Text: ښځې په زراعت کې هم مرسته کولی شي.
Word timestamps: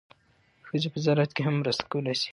ښځې 0.67 0.89
په 0.93 0.99
زراعت 1.05 1.31
کې 1.33 1.41
هم 1.47 1.55
مرسته 1.61 1.83
کولی 1.91 2.15
شي. 2.21 2.29